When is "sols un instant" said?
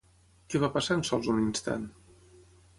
1.11-1.87